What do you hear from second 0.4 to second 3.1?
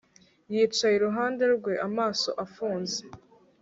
Yicaye iruhande rwe amaso afunze